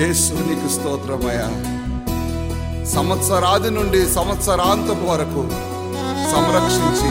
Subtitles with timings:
[0.00, 1.48] యేసు నీకు స్తోత్రమయ్యా.
[2.94, 5.42] సంవత్సరాది నుండి సంవత్సరాంతపు వరకు
[6.32, 7.08] సంరక్షించి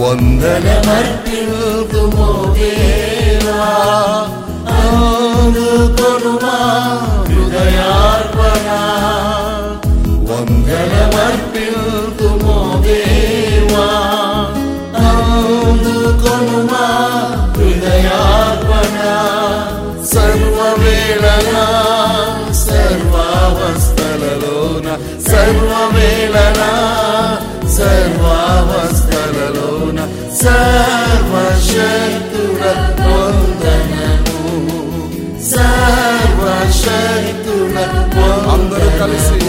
[0.00, 1.62] వందనమర్పిందు
[2.14, 3.70] మోదేవా
[4.76, 6.54] అందుకొనుమా
[7.30, 8.68] హృదయార్పణ
[10.30, 11.88] వందనమర్పిందు
[12.44, 13.88] మోదేవా
[15.04, 16.84] అందుకొనుమా
[17.58, 18.98] హృదయార్పణ
[20.14, 21.64] సర్వవేళనా
[22.64, 23.76] సర్వావస్థలలోన
[25.30, 26.70] సర్వవేళనా
[27.78, 29.12] సర్వావస్థ
[30.38, 34.70] Sama sawah kondanganmu
[35.34, 39.47] Sama syaitulah kondanganmu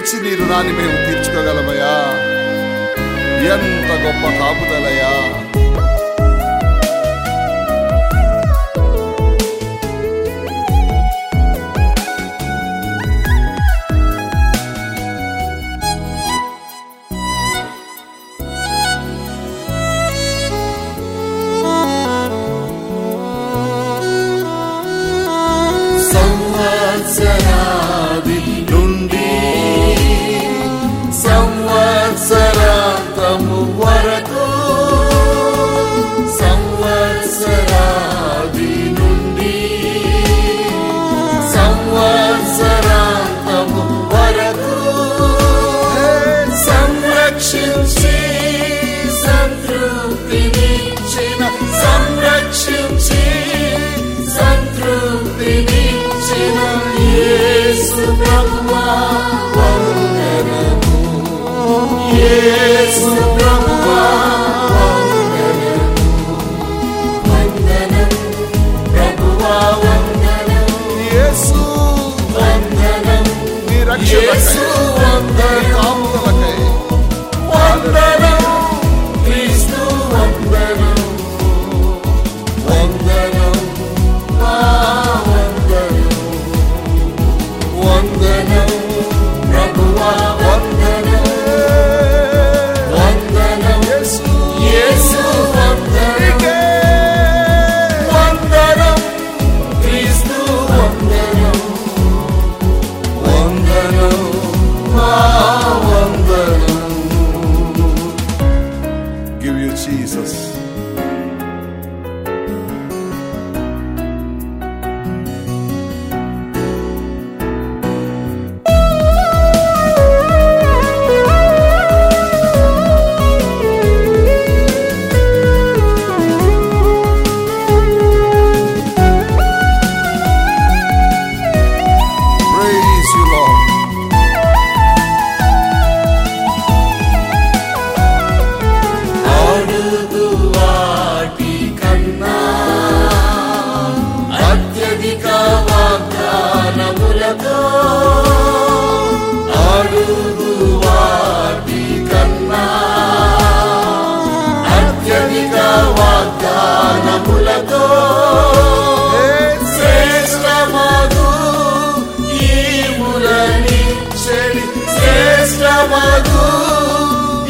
[0.00, 1.90] విడిచి నీరు రాని మేము తీర్చుకోగలమయ్యా?
[3.54, 5.10] ఎంత గొప్ప కాపుదలయ్యా?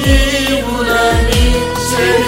[0.06, 0.69] ेव
[1.26, 2.23] मिशल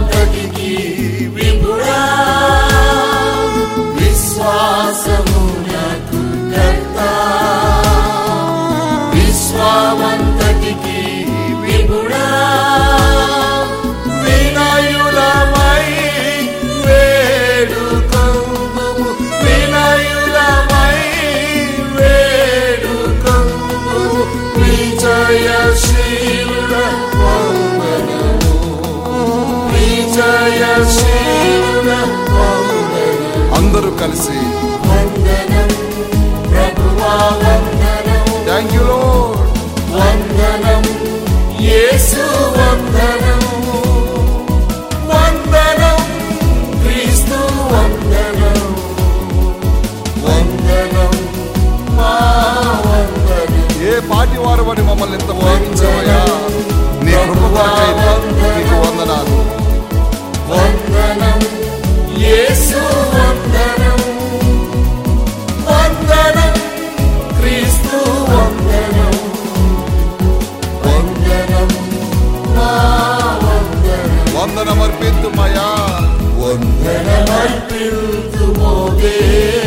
[0.00, 0.39] I'm working.
[34.00, 34.38] కలిసి.
[38.46, 38.86] థ్యాంక్ యూ
[53.90, 56.20] ఏ పాటి వారు వాడి మమ్మల్ని ఎంత భావించవయ్యా
[57.04, 57.90] నీ కృపకై
[58.82, 59.38] వందనాలు.
[60.50, 61.40] వందనం
[62.26, 62.82] యేసు
[77.84, 77.92] る
[78.58, 79.59] もで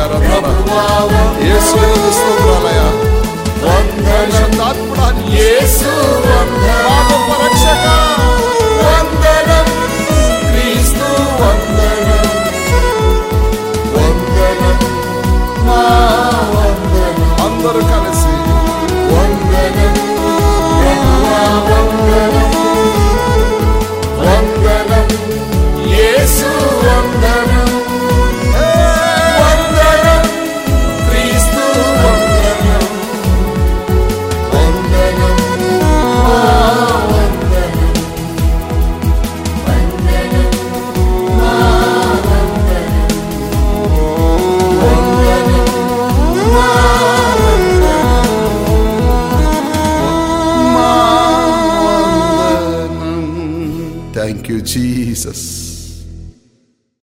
[0.00, 1.78] yaratana యేసు
[2.16, 2.80] స్తోత్రాలయ
[3.64, 5.92] వందనం అద్భుతాన్ని యేసు